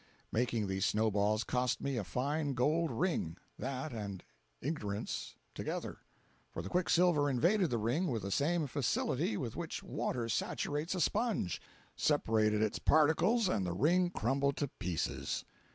[0.31, 4.23] Making these snow balls cost me a fine gold ring—that and
[4.59, 5.99] ignorance together;
[6.49, 11.01] for the quicksilver invaded the ring with the same facility with which water saturates a
[11.01, 15.45] sponge—separated its particles and the ring crumbled to pieces.